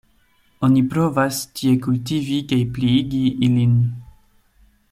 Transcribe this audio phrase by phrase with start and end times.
[0.67, 3.77] Oni provas tie kultivi kaj pliigi ilin.